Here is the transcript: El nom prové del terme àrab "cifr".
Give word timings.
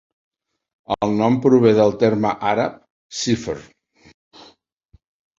El 0.93 1.11
nom 1.17 1.35
prové 1.43 1.73
del 1.79 1.91
terme 2.03 2.31
àrab 2.51 2.79
"cifr". 3.19 3.55